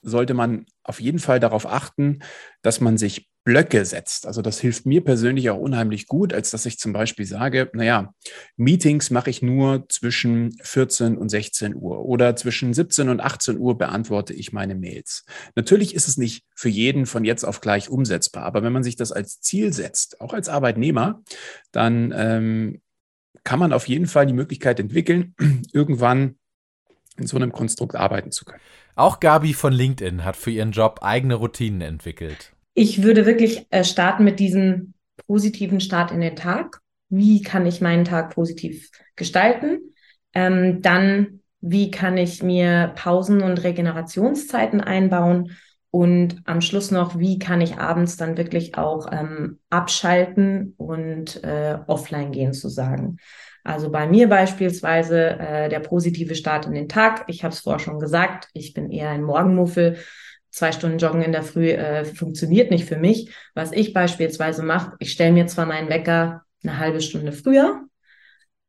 sollte 0.02 0.34
man 0.34 0.66
auf 0.84 1.00
jeden 1.00 1.20
Fall 1.20 1.40
darauf 1.40 1.68
achten, 1.68 2.20
dass 2.64 2.82
man 2.82 2.98
sich 2.98 3.30
Blöcke 3.50 3.84
setzt. 3.84 4.28
Also 4.28 4.44
das 4.44 4.60
hilft 4.60 4.86
mir 4.86 5.04
persönlich 5.04 5.50
auch 5.50 5.58
unheimlich 5.58 6.06
gut, 6.06 6.34
als 6.34 6.52
dass 6.52 6.68
ich 6.68 6.78
zum 6.78 6.94
Beispiel 6.94 7.26
sage, 7.26 7.72
naja, 7.74 8.14
Meetings 8.58 9.10
mache 9.10 9.32
ich 9.32 9.42
nur 9.42 9.90
zwischen 9.90 10.52
14 10.62 11.18
und 11.18 11.30
16 11.30 11.74
Uhr 11.76 12.06
oder 12.06 12.36
zwischen 12.36 12.76
17 12.76 13.10
und 13.10 13.22
18 13.22 13.58
Uhr 13.58 13.76
beantworte 13.76 14.36
ich 14.36 14.54
meine 14.54 14.76
Mails. 14.76 15.26
Natürlich 15.56 15.96
ist 15.96 16.08
es 16.08 16.18
nicht 16.18 16.46
für 16.54 16.70
jeden 16.70 17.08
von 17.08 17.26
jetzt 17.26 17.44
auf 17.44 17.60
gleich 17.60 17.90
umsetzbar, 17.90 18.44
aber 18.44 18.62
wenn 18.62 18.72
man 18.72 18.84
sich 18.84 18.98
das 18.98 19.12
als 19.12 19.42
Ziel 19.42 19.74
setzt, 19.74 20.22
auch 20.22 20.36
als 20.36 20.48
Arbeitnehmer, 20.48 21.24
dann 21.72 22.14
ähm, 22.16 22.82
kann 23.44 23.58
man 23.58 23.74
auf 23.74 23.88
jeden 23.88 24.06
Fall 24.06 24.28
die 24.28 24.34
Möglichkeit 24.34 24.80
entwickeln, 24.80 25.34
irgendwann 25.74 26.36
in 27.18 27.26
so 27.26 27.36
einem 27.36 27.52
Konstrukt 27.52 27.96
arbeiten 27.96 28.32
zu 28.32 28.46
können. 28.46 28.62
Auch 28.94 29.20
Gabi 29.20 29.56
von 29.56 29.74
LinkedIn 29.74 30.24
hat 30.24 30.36
für 30.38 30.52
ihren 30.52 30.72
Job 30.72 31.00
eigene 31.02 31.34
Routinen 31.34 31.82
entwickelt. 31.82 32.54
Ich 32.82 33.04
würde 33.04 33.26
wirklich 33.26 33.68
äh, 33.72 33.84
starten 33.84 34.24
mit 34.24 34.40
diesem 34.40 34.94
positiven 35.28 35.82
Start 35.82 36.12
in 36.12 36.22
den 36.22 36.38
Tag. 36.38 36.80
Wie 37.10 37.42
kann 37.42 37.66
ich 37.66 37.82
meinen 37.82 38.06
Tag 38.06 38.34
positiv 38.34 38.90
gestalten? 39.18 39.94
Ähm, 40.34 40.82
dann, 40.82 41.42
wie 41.60 41.92
kann 41.92 42.16
ich 42.16 42.42
mir 42.42 42.94
Pausen 42.96 43.42
und 43.42 43.66
Regenerationszeiten 43.66 44.80
einbauen? 44.80 45.58
Und 45.92 46.42
am 46.46 46.62
Schluss 46.62 46.90
noch, 46.90 47.20
wie 47.20 47.38
kann 47.38 47.60
ich 47.60 47.80
abends 47.80 48.16
dann 48.16 48.38
wirklich 48.38 48.78
auch 48.78 49.12
ähm, 49.12 49.60
abschalten 49.70 50.74
und 50.78 51.44
äh, 51.44 51.80
offline 51.86 52.32
gehen, 52.32 52.54
zu 52.54 52.70
sagen. 52.70 53.18
Also 53.66 53.92
bei 53.92 54.08
mir 54.08 54.30
beispielsweise 54.30 55.38
äh, 55.38 55.68
der 55.68 55.82
positive 55.82 56.34
Start 56.34 56.66
in 56.66 56.76
den 56.76 56.88
Tag. 56.88 57.26
Ich 57.28 57.44
habe 57.44 57.54
es 57.54 57.60
vorher 57.60 57.80
schon 57.80 58.00
gesagt, 58.00 58.48
ich 58.54 58.74
bin 58.74 58.90
eher 58.90 59.10
ein 59.10 59.24
Morgenmuffel. 59.24 59.98
Zwei 60.52 60.72
Stunden 60.72 60.98
Joggen 60.98 61.22
in 61.22 61.32
der 61.32 61.44
Früh 61.44 61.70
äh, 61.70 62.06
funktioniert 62.06 62.72
nicht 62.72 62.86
für 62.86 62.98
mich. 62.98 63.34
Was 63.54 63.72
ich 63.72 63.94
beispielsweise 63.94 64.64
mache, 64.64 64.94
ich 65.00 65.12
stelle 65.12 65.32
mir 65.32 65.48
zwar 65.48 65.66
meinen 65.66 65.90
Wecker 65.90 66.44
eine 66.64 66.78
halbe 66.78 67.02
Stunde 67.02 67.32
früher, 67.32 67.84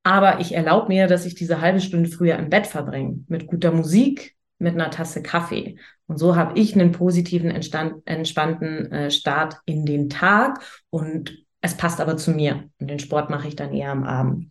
aber 0.02 0.40
ich 0.40 0.54
erlaube 0.54 0.88
mir, 0.88 1.06
dass 1.06 1.26
ich 1.26 1.34
diese 1.34 1.60
halbe 1.60 1.80
Stunde 1.80 2.08
früher 2.08 2.36
im 2.36 2.50
Bett 2.50 2.66
verbringe, 2.66 3.24
mit 3.28 3.46
guter 3.46 3.72
Musik, 3.72 4.36
mit 4.58 4.74
einer 4.74 4.90
Tasse 4.90 5.22
Kaffee. 5.22 5.76
Und 6.06 6.18
so 6.18 6.36
habe 6.36 6.58
ich 6.58 6.74
einen 6.74 6.92
positiven, 6.92 7.50
entspannten 7.50 8.92
äh, 8.92 9.10
Start 9.10 9.56
in 9.64 9.86
den 9.86 10.08
Tag 10.08 10.60
und 10.90 11.44
es 11.60 11.76
passt 11.76 12.00
aber 12.00 12.16
zu 12.16 12.30
mir. 12.32 12.68
Und 12.78 12.88
den 12.88 12.98
Sport 12.98 13.30
mache 13.30 13.48
ich 13.48 13.56
dann 13.56 13.72
eher 13.72 13.90
am 13.90 14.04
Abend. 14.04 14.50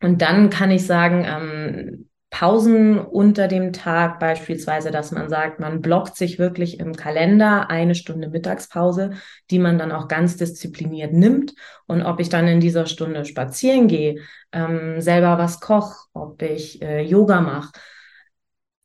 Und 0.00 0.22
dann 0.22 0.48
kann 0.50 0.70
ich 0.70 0.86
sagen, 0.86 1.24
ähm, 1.26 2.07
Pausen 2.30 2.98
unter 2.98 3.48
dem 3.48 3.72
Tag 3.72 4.20
beispielsweise, 4.20 4.90
dass 4.90 5.12
man 5.12 5.30
sagt, 5.30 5.60
man 5.60 5.80
blockt 5.80 6.16
sich 6.16 6.38
wirklich 6.38 6.78
im 6.78 6.94
Kalender 6.94 7.70
eine 7.70 7.94
Stunde 7.94 8.28
Mittagspause, 8.28 9.12
die 9.50 9.58
man 9.58 9.78
dann 9.78 9.92
auch 9.92 10.08
ganz 10.08 10.36
diszipliniert 10.36 11.12
nimmt. 11.12 11.54
Und 11.86 12.02
ob 12.02 12.20
ich 12.20 12.28
dann 12.28 12.46
in 12.46 12.60
dieser 12.60 12.86
Stunde 12.86 13.24
spazieren 13.24 13.88
gehe, 13.88 14.20
ähm, 14.52 15.00
selber 15.00 15.38
was 15.38 15.60
koche, 15.60 15.96
ob 16.12 16.42
ich 16.42 16.82
äh, 16.82 17.00
Yoga 17.00 17.40
mache, 17.40 17.72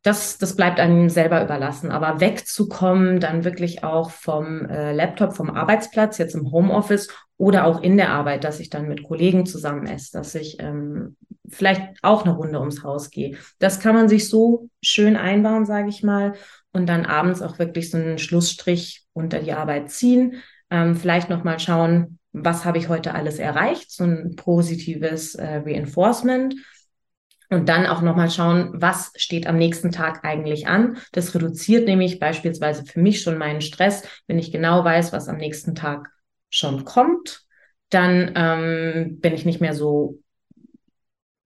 das, 0.04 0.38
das 0.38 0.56
bleibt 0.56 0.80
einem 0.80 1.10
selber 1.10 1.42
überlassen. 1.44 1.90
Aber 1.90 2.20
wegzukommen, 2.20 3.22
dann 3.22 3.46
wirklich 3.46 3.84
auch 3.84 4.12
vom 4.12 4.66
äh, 4.66 4.92
Laptop, 4.94 5.34
vom 5.34 5.50
Arbeitsplatz, 5.50 6.18
jetzt 6.18 6.36
im 6.36 6.52
Homeoffice 6.52 7.08
oder 7.38 7.66
auch 7.66 7.82
in 7.82 7.96
der 7.96 8.10
Arbeit, 8.10 8.44
dass 8.44 8.60
ich 8.60 8.70
dann 8.70 8.88
mit 8.88 9.04
Kollegen 9.04 9.46
zusammen 9.46 9.88
esse, 9.88 10.12
dass 10.12 10.36
ich 10.36 10.58
ähm, 10.60 11.16
vielleicht 11.50 11.82
auch 12.02 12.26
eine 12.26 12.36
Runde 12.36 12.60
ums 12.60 12.84
Haus 12.84 13.10
gehe. 13.10 13.38
Das 13.60 13.80
kann 13.80 13.96
man 13.96 14.10
sich 14.10 14.30
so 14.30 14.70
schön 14.82 15.16
einbauen, 15.16 15.66
sage 15.66 15.90
ich 15.90 16.04
mal, 16.04 16.34
und 16.74 16.88
dann 16.88 17.06
abends 17.06 17.42
auch 17.42 17.58
wirklich 17.58 17.90
so 17.90 17.98
einen 17.98 18.18
Schlussstrich 18.18 19.06
unter 19.14 19.40
die 19.40 19.54
Arbeit 19.54 19.90
ziehen. 19.90 20.44
Ähm, 20.70 20.96
vielleicht 20.96 21.30
nochmal 21.30 21.60
schauen, 21.60 22.20
was 22.34 22.66
habe 22.66 22.78
ich 22.78 22.90
heute 22.90 23.14
alles 23.14 23.40
erreicht, 23.40 23.92
so 23.92 24.04
ein 24.04 24.36
positives 24.36 25.36
äh, 25.36 25.62
Reinforcement 25.66 26.56
und 27.54 27.70
dann 27.70 27.86
auch 27.86 28.02
nochmal 28.02 28.30
schauen, 28.30 28.72
was 28.74 29.12
steht 29.16 29.48
am 29.48 29.58
nächsten 29.58 29.92
Tag 29.92 30.24
eigentlich 30.24 30.68
an. 30.68 30.98
Das 31.12 31.34
reduziert 31.34 31.88
nämlich 31.88 32.20
beispielsweise 32.20 32.86
für 32.86 33.00
mich 33.00 33.22
schon 33.22 33.38
meinen 33.38 33.62
Stress, 33.62 34.04
wenn 34.28 34.40
ich 34.40 34.52
genau 34.52 34.84
weiß, 34.84 35.14
was 35.14 35.28
am 35.28 35.38
nächsten 35.38 35.76
Tag 35.76 36.10
schon 36.50 36.86
kommt. 36.86 37.44
Dann 37.90 38.32
ähm, 38.36 39.20
bin 39.20 39.34
ich 39.34 39.46
nicht 39.46 39.62
mehr 39.62 39.74
so 39.74 40.20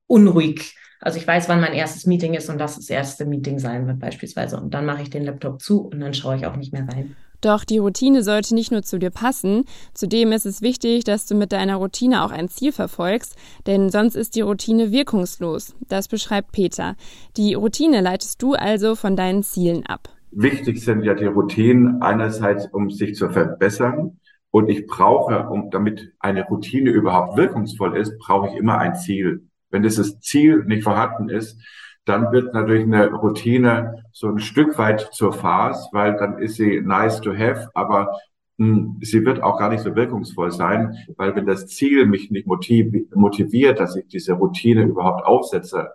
unruhig. 0.07 0.75
Also 0.99 1.19
ich 1.19 1.27
weiß, 1.27 1.47
wann 1.49 1.61
mein 1.61 1.73
erstes 1.73 2.05
Meeting 2.05 2.33
ist 2.33 2.49
und 2.49 2.57
das 2.57 2.75
das 2.75 2.89
erste 2.89 3.25
Meeting 3.25 3.59
sein 3.59 3.85
wird 3.85 3.99
beispielsweise. 3.99 4.57
Und 4.57 4.73
dann 4.73 4.85
mache 4.85 5.03
ich 5.03 5.09
den 5.09 5.23
Laptop 5.23 5.61
zu 5.61 5.81
und 5.81 5.99
dann 5.99 6.13
schaue 6.13 6.37
ich 6.37 6.45
auch 6.45 6.55
nicht 6.55 6.73
mehr 6.73 6.87
rein. 6.87 7.15
Doch 7.41 7.63
die 7.63 7.77
Routine 7.77 8.23
sollte 8.23 8.55
nicht 8.55 8.71
nur 8.71 8.81
zu 8.81 8.97
dir 8.99 9.11
passen, 9.11 9.65
zudem 9.93 10.31
ist 10.31 10.45
es 10.45 10.61
wichtig, 10.61 11.03
dass 11.03 11.25
du 11.25 11.35
mit 11.35 11.51
deiner 11.51 11.75
Routine 11.75 12.23
auch 12.23 12.31
ein 12.31 12.49
Ziel 12.49 12.71
verfolgst, 12.71 13.35
denn 13.65 13.89
sonst 13.89 14.15
ist 14.15 14.35
die 14.35 14.41
Routine 14.41 14.91
wirkungslos. 14.91 15.75
Das 15.87 16.07
beschreibt 16.07 16.51
Peter. 16.51 16.95
Die 17.37 17.53
Routine 17.53 18.01
leitest 18.01 18.41
du 18.41 18.53
also 18.53 18.95
von 18.95 19.15
deinen 19.15 19.43
Zielen 19.43 19.85
ab. 19.85 20.09
Wichtig 20.31 20.83
sind 20.83 21.03
ja 21.03 21.13
die 21.13 21.25
Routinen 21.25 22.01
einerseits, 22.01 22.67
um 22.67 22.89
sich 22.89 23.15
zu 23.15 23.29
verbessern. 23.29 24.19
Und 24.49 24.69
ich 24.69 24.87
brauche, 24.87 25.49
um, 25.49 25.69
damit 25.71 26.13
eine 26.19 26.45
Routine 26.45 26.89
überhaupt 26.89 27.37
wirkungsvoll 27.37 27.97
ist, 27.97 28.17
brauche 28.17 28.47
ich 28.49 28.55
immer 28.55 28.77
ein 28.77 28.95
Ziel. 28.95 29.47
Wenn 29.69 29.83
dieses 29.83 30.19
Ziel 30.19 30.63
nicht 30.65 30.83
vorhanden 30.83 31.29
ist, 31.29 31.61
dann 32.07 32.31
wird 32.31 32.53
natürlich 32.53 32.83
eine 32.83 33.11
Routine 33.11 34.03
so 34.13 34.29
ein 34.29 34.39
Stück 34.39 34.77
weit 34.77 35.09
zur 35.11 35.33
Farce, 35.33 35.89
weil 35.91 36.15
dann 36.15 36.39
ist 36.39 36.55
sie 36.55 36.81
nice 36.81 37.19
to 37.19 37.33
have, 37.33 37.69
aber 37.73 38.17
hm, 38.57 38.97
sie 39.01 39.25
wird 39.25 39.43
auch 39.43 39.59
gar 39.59 39.69
nicht 39.69 39.83
so 39.83 39.95
wirkungsvoll 39.95 40.51
sein, 40.51 40.95
weil 41.17 41.35
wenn 41.35 41.45
das 41.45 41.67
Ziel 41.67 42.05
mich 42.05 42.31
nicht 42.31 42.47
motiviert, 42.47 43.79
dass 43.79 43.95
ich 43.95 44.07
diese 44.07 44.33
Routine 44.33 44.83
überhaupt 44.83 45.25
aufsetze, 45.25 45.91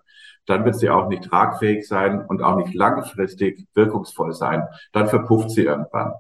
dann 0.47 0.65
wird 0.65 0.77
sie 0.77 0.91
auch 0.91 1.09
nicht 1.09 1.25
tragfähig 1.25 1.87
sein 1.87 2.25
und 2.27 2.43
auch 2.43 2.57
nicht 2.57 2.75
langfristig 2.75 3.67
wirkungsvoll 3.75 4.33
sein. 4.33 4.65
Dann 4.93 5.09
verpufft 5.09 5.51
sie 5.51 5.63
irgendwann. 5.65 6.13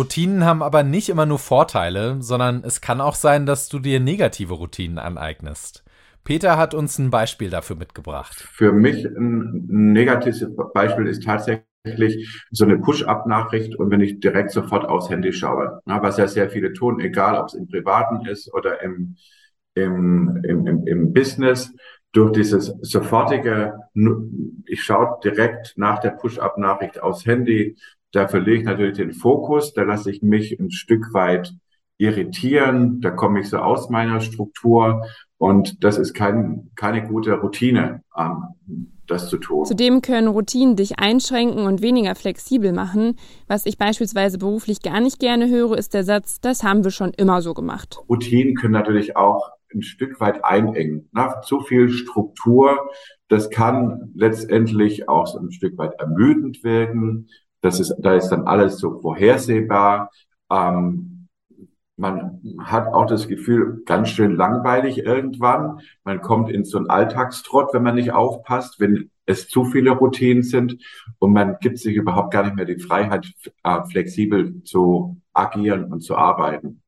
Routinen 0.00 0.46
haben 0.46 0.62
aber 0.62 0.82
nicht 0.82 1.10
immer 1.10 1.26
nur 1.26 1.38
Vorteile, 1.38 2.22
sondern 2.22 2.64
es 2.64 2.80
kann 2.80 3.02
auch 3.02 3.14
sein, 3.14 3.44
dass 3.44 3.68
du 3.68 3.78
dir 3.78 4.00
negative 4.00 4.54
Routinen 4.54 4.98
aneignest. 4.98 5.84
Peter 6.24 6.56
hat 6.56 6.72
uns 6.72 6.98
ein 6.98 7.10
Beispiel 7.10 7.50
dafür 7.50 7.76
mitgebracht. 7.76 8.34
Für 8.34 8.72
mich 8.72 9.04
ein 9.04 9.66
negatives 9.68 10.46
Beispiel 10.72 11.06
ist 11.06 11.22
tatsächlich 11.22 12.42
so 12.50 12.64
eine 12.64 12.78
Push-up-Nachricht 12.78 13.76
und 13.76 13.90
wenn 13.90 14.00
ich 14.00 14.20
direkt 14.20 14.52
sofort 14.52 14.86
aufs 14.86 15.10
Handy 15.10 15.34
schaue, 15.34 15.82
was 15.84 16.16
ja 16.16 16.26
sehr 16.26 16.48
viele 16.48 16.72
tun, 16.72 17.00
egal 17.00 17.38
ob 17.38 17.48
es 17.48 17.54
im 17.54 17.68
Privaten 17.68 18.24
ist 18.24 18.50
oder 18.54 18.82
im, 18.82 19.16
im, 19.74 20.40
im, 20.44 20.86
im, 20.86 21.12
Business, 21.12 21.74
durch 22.12 22.32
dieses 22.32 22.72
sofortige, 22.80 23.74
ich 24.64 24.82
schaue 24.82 25.18
direkt 25.22 25.74
nach 25.76 25.98
der 25.98 26.10
Push-up-Nachricht 26.12 27.02
aufs 27.02 27.26
Handy, 27.26 27.76
da 28.12 28.28
verliere 28.28 28.56
ich 28.56 28.64
natürlich 28.64 28.96
den 28.96 29.12
Fokus, 29.12 29.72
da 29.72 29.82
lasse 29.82 30.10
ich 30.10 30.22
mich 30.22 30.58
ein 30.58 30.70
Stück 30.70 31.12
weit 31.12 31.54
irritieren, 31.98 33.00
da 33.00 33.10
komme 33.10 33.40
ich 33.40 33.50
so 33.50 33.58
aus 33.58 33.90
meiner 33.90 34.20
Struktur 34.20 35.04
und 35.36 35.84
das 35.84 35.98
ist 35.98 36.14
kein, 36.14 36.70
keine 36.74 37.06
gute 37.06 37.34
Routine, 37.34 38.02
ähm, 38.16 38.92
das 39.06 39.28
zu 39.28 39.36
tun. 39.36 39.64
Zudem 39.64 40.00
können 40.00 40.28
Routinen 40.28 40.76
dich 40.76 40.98
einschränken 40.98 41.66
und 41.66 41.82
weniger 41.82 42.14
flexibel 42.14 42.72
machen. 42.72 43.16
Was 43.48 43.66
ich 43.66 43.76
beispielsweise 43.76 44.38
beruflich 44.38 44.82
gar 44.82 45.00
nicht 45.00 45.18
gerne 45.18 45.48
höre, 45.48 45.76
ist 45.76 45.94
der 45.94 46.04
Satz, 46.04 46.40
das 46.40 46.62
haben 46.62 46.84
wir 46.84 46.90
schon 46.90 47.12
immer 47.12 47.42
so 47.42 47.54
gemacht. 47.54 47.98
Routinen 48.08 48.54
können 48.54 48.72
natürlich 48.72 49.16
auch 49.16 49.50
ein 49.74 49.82
Stück 49.82 50.20
weit 50.20 50.44
einengen. 50.44 51.08
Nach 51.12 51.42
zu 51.42 51.60
viel 51.60 51.90
Struktur, 51.90 52.90
das 53.28 53.50
kann 53.50 54.12
letztendlich 54.14 55.08
auch 55.08 55.26
so 55.26 55.38
ein 55.38 55.52
Stück 55.52 55.76
weit 55.78 55.92
ermüdend 55.98 56.64
wirken. 56.64 57.28
Das 57.60 57.80
ist, 57.80 57.94
da 57.98 58.14
ist 58.14 58.28
dann 58.28 58.46
alles 58.46 58.78
so 58.78 59.00
vorhersehbar. 59.00 60.10
Ähm, 60.50 61.28
man 61.96 62.40
hat 62.58 62.86
auch 62.88 63.04
das 63.04 63.28
Gefühl, 63.28 63.82
ganz 63.84 64.08
schön 64.08 64.34
langweilig 64.34 64.98
irgendwann. 64.98 65.80
Man 66.02 66.22
kommt 66.22 66.50
in 66.50 66.64
so 66.64 66.78
einen 66.78 66.88
Alltagstrott, 66.88 67.74
wenn 67.74 67.82
man 67.82 67.94
nicht 67.94 68.12
aufpasst, 68.12 68.80
wenn 68.80 69.10
es 69.26 69.48
zu 69.48 69.64
viele 69.64 69.90
Routinen 69.90 70.42
sind 70.42 70.78
und 71.18 71.32
man 71.32 71.58
gibt 71.60 71.78
sich 71.78 71.94
überhaupt 71.94 72.32
gar 72.32 72.44
nicht 72.44 72.56
mehr 72.56 72.64
die 72.64 72.78
Freiheit, 72.80 73.30
äh, 73.64 73.82
flexibel 73.90 74.62
zu 74.64 75.20
agieren 75.34 75.92
und 75.92 76.00
zu 76.00 76.16
arbeiten. 76.16 76.82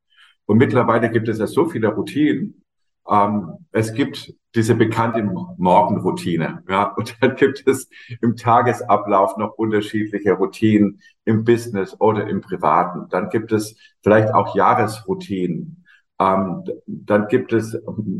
Und 0.47 0.57
mittlerweile 0.57 1.11
gibt 1.11 1.29
es 1.29 1.39
ja 1.39 1.47
so 1.47 1.67
viele 1.67 1.89
Routinen. 1.89 2.62
Ähm, 3.09 3.67
es 3.73 3.95
gibt 3.95 4.35
diese 4.55 4.75
bekannte 4.75 5.23
Morgenroutine. 5.57 6.63
Ja, 6.69 6.93
und 6.97 7.17
dann 7.21 7.37
gibt 7.37 7.67
es 7.67 7.89
im 8.21 8.37
Tagesablauf 8.37 9.37
noch 9.37 9.55
unterschiedliche 9.55 10.33
Routinen 10.33 11.01
im 11.25 11.45
Business 11.45 11.97
oder 12.01 12.29
im 12.29 12.41
Privaten. 12.41 13.09
Dann 13.11 13.31
gibt 13.31 13.53
es 13.53 13.77
vielleicht 14.03 14.35
auch 14.35 14.55
Jahresroutinen. 14.55 15.85
Ähm, 16.21 16.65
dann 16.87 17.29
gibt 17.29 17.53
es 17.53 17.77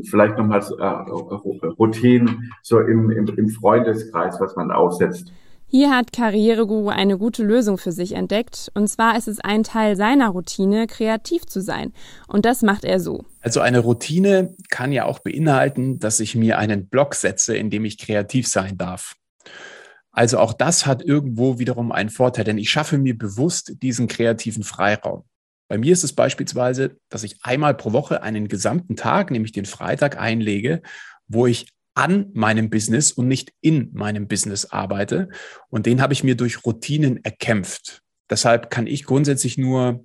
vielleicht 0.09 0.39
nochmals 0.39 0.71
äh, 0.71 0.85
Routinen 0.85 2.53
so 2.63 2.81
im, 2.81 3.11
im, 3.11 3.27
im 3.27 3.49
Freundeskreis, 3.49 4.41
was 4.41 4.57
man 4.57 4.71
aufsetzt. 4.71 5.33
Hier 5.75 5.89
hat 5.89 6.13
Karriereguru 6.13 6.91
eine 6.91 7.17
gute 7.17 7.43
Lösung 7.43 7.79
für 7.79 7.93
sich 7.93 8.13
entdeckt. 8.13 8.71
Und 8.75 8.89
zwar 8.89 9.17
ist 9.17 9.27
es 9.27 9.41
ein 9.41 9.63
Teil 9.63 9.97
seiner 9.97 10.29
Routine, 10.29 10.87
kreativ 10.87 11.47
zu 11.47 11.63
sein. 11.63 11.95
Und 12.29 12.45
das 12.45 12.61
macht 12.61 12.85
er 12.85 13.01
so. 13.01 13.25
Also 13.41 13.61
eine 13.61 13.79
Routine 13.79 14.55
kann 14.69 14.93
ja 14.93 15.07
auch 15.07 15.21
beinhalten, 15.21 15.99
dass 15.99 16.21
ich 16.21 16.35
mir 16.35 16.59
einen 16.59 16.89
Block 16.89 17.15
setze, 17.15 17.57
in 17.57 17.71
dem 17.71 17.87
ich 17.87 17.97
kreativ 17.97 18.49
sein 18.49 18.77
darf. 18.77 19.17
Also 20.11 20.41
auch 20.41 20.53
das 20.53 20.85
hat 20.85 21.03
irgendwo 21.03 21.59
wiederum 21.59 21.91
einen 21.91 22.11
Vorteil, 22.11 22.45
denn 22.45 22.59
ich 22.59 22.69
schaffe 22.69 22.99
mir 22.99 23.17
bewusst 23.17 23.73
diesen 23.81 24.09
kreativen 24.09 24.65
Freiraum. 24.65 25.25
Bei 25.69 25.79
mir 25.79 25.95
ist 25.95 26.05
es 26.05 26.13
beispielsweise, 26.13 26.99
dass 27.09 27.23
ich 27.23 27.43
einmal 27.45 27.73
pro 27.73 27.95
Woche 27.95 28.23
einen 28.23 28.49
gesamten 28.49 28.95
Tag, 28.95 29.31
nämlich 29.31 29.53
den 29.53 29.65
Freitag, 29.65 30.21
einlege, 30.21 30.83
wo 31.29 31.47
ich 31.47 31.72
an 31.95 32.31
meinem 32.33 32.71
Business 32.71 33.13
und 33.13 33.29
nicht 33.29 33.53
in 33.61 33.91
meinem 33.93 34.29
Business 34.29 34.67
arbeite. 34.67 35.29
Und 35.69 35.87
den 35.87 36.01
habe 36.01 36.13
ich 36.13 36.25
mir 36.25 36.37
durch 36.37 36.65
Routinen 36.65 37.25
erkämpft. 37.25 38.03
Deshalb 38.31 38.71
kann 38.71 38.87
ich 38.87 39.05
grundsätzlich 39.05 39.59
nur 39.59 40.05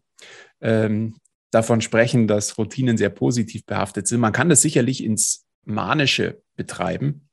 ähm, 0.61 1.15
davon 1.51 1.81
sprechen, 1.81 2.27
dass 2.27 2.57
Routinen 2.57 2.97
sehr 2.97 3.09
positiv 3.09 3.65
behaftet 3.65 4.07
sind. 4.07 4.19
Man 4.19 4.33
kann 4.33 4.49
das 4.49 4.61
sicherlich 4.61 5.03
ins 5.03 5.45
Manische 5.63 6.41
betreiben. 6.55 7.29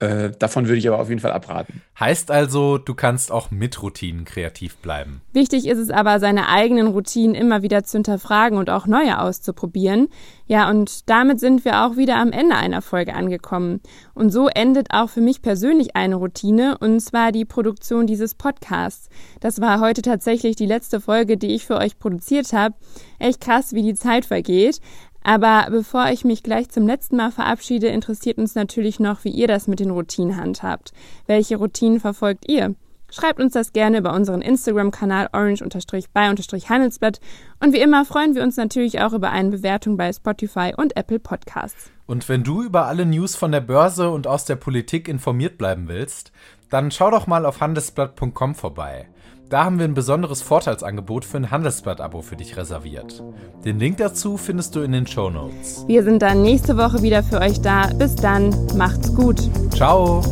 Äh, 0.00 0.32
davon 0.38 0.66
würde 0.66 0.78
ich 0.78 0.88
aber 0.88 0.98
auf 0.98 1.08
jeden 1.08 1.20
Fall 1.20 1.30
abraten. 1.30 1.80
Heißt 2.00 2.32
also, 2.32 2.78
du 2.78 2.94
kannst 2.94 3.30
auch 3.30 3.52
mit 3.52 3.80
Routinen 3.80 4.24
kreativ 4.24 4.76
bleiben. 4.78 5.22
Wichtig 5.32 5.68
ist 5.68 5.78
es 5.78 5.90
aber, 5.90 6.18
seine 6.18 6.48
eigenen 6.48 6.88
Routinen 6.88 7.36
immer 7.36 7.62
wieder 7.62 7.84
zu 7.84 7.98
hinterfragen 7.98 8.58
und 8.58 8.70
auch 8.70 8.88
neue 8.88 9.20
auszuprobieren. 9.20 10.08
Ja, 10.46 10.68
und 10.68 11.08
damit 11.08 11.38
sind 11.38 11.64
wir 11.64 11.84
auch 11.84 11.96
wieder 11.96 12.16
am 12.16 12.32
Ende 12.32 12.56
einer 12.56 12.82
Folge 12.82 13.14
angekommen. 13.14 13.80
Und 14.14 14.30
so 14.30 14.48
endet 14.48 14.88
auch 14.90 15.10
für 15.10 15.20
mich 15.20 15.42
persönlich 15.42 15.94
eine 15.94 16.16
Routine, 16.16 16.76
und 16.78 16.98
zwar 16.98 17.30
die 17.30 17.44
Produktion 17.44 18.08
dieses 18.08 18.34
Podcasts. 18.34 19.08
Das 19.40 19.60
war 19.60 19.80
heute 19.80 20.02
tatsächlich 20.02 20.56
die 20.56 20.66
letzte 20.66 21.00
Folge, 21.00 21.36
die 21.36 21.54
ich 21.54 21.66
für 21.66 21.76
euch 21.76 22.00
produziert 22.00 22.52
habe. 22.52 22.74
Echt 23.20 23.40
krass, 23.40 23.72
wie 23.72 23.82
die 23.82 23.94
Zeit 23.94 24.26
vergeht. 24.26 24.80
Aber 25.24 25.66
bevor 25.70 26.10
ich 26.10 26.24
mich 26.24 26.42
gleich 26.42 26.68
zum 26.68 26.86
letzten 26.86 27.16
Mal 27.16 27.32
verabschiede, 27.32 27.88
interessiert 27.88 28.38
uns 28.38 28.54
natürlich 28.54 29.00
noch, 29.00 29.24
wie 29.24 29.30
ihr 29.30 29.48
das 29.48 29.66
mit 29.66 29.80
den 29.80 29.90
Routinen 29.90 30.36
handhabt. 30.36 30.92
Welche 31.26 31.56
Routinen 31.56 31.98
verfolgt 31.98 32.46
ihr? 32.46 32.74
Schreibt 33.10 33.40
uns 33.40 33.52
das 33.54 33.72
gerne 33.72 33.98
über 33.98 34.12
unseren 34.12 34.42
Instagram-Kanal 34.42 35.28
orange-by-handelsblatt. 35.32 37.20
Und 37.60 37.72
wie 37.72 37.80
immer 37.80 38.04
freuen 38.04 38.34
wir 38.34 38.42
uns 38.42 38.56
natürlich 38.56 39.00
auch 39.00 39.12
über 39.12 39.30
eine 39.30 39.50
Bewertung 39.50 39.96
bei 39.96 40.12
Spotify 40.12 40.74
und 40.76 40.96
Apple 40.96 41.20
Podcasts. 41.20 41.90
Und 42.06 42.28
wenn 42.28 42.42
du 42.42 42.62
über 42.62 42.86
alle 42.86 43.06
News 43.06 43.34
von 43.34 43.52
der 43.52 43.60
Börse 43.60 44.10
und 44.10 44.26
aus 44.26 44.44
der 44.44 44.56
Politik 44.56 45.08
informiert 45.08 45.56
bleiben 45.58 45.88
willst, 45.88 46.32
dann 46.70 46.90
schau 46.90 47.10
doch 47.10 47.26
mal 47.26 47.46
auf 47.46 47.60
handelsblatt.com 47.60 48.56
vorbei. 48.56 49.06
Da 49.48 49.64
haben 49.64 49.78
wir 49.78 49.84
ein 49.84 49.94
besonderes 49.94 50.42
Vorteilsangebot 50.42 51.24
für 51.24 51.36
ein 51.36 51.50
Handelsblatt-Abo 51.50 52.22
für 52.22 52.36
dich 52.36 52.56
reserviert. 52.56 53.22
Den 53.64 53.78
Link 53.78 53.98
dazu 53.98 54.36
findest 54.36 54.74
du 54.74 54.80
in 54.80 54.92
den 54.92 55.06
Show 55.06 55.30
Notes. 55.30 55.84
Wir 55.86 56.02
sind 56.02 56.22
dann 56.22 56.42
nächste 56.42 56.76
Woche 56.76 57.02
wieder 57.02 57.22
für 57.22 57.40
euch 57.40 57.60
da. 57.60 57.88
Bis 57.88 58.14
dann, 58.16 58.54
macht's 58.76 59.14
gut. 59.14 59.38
Ciao. 59.72 60.22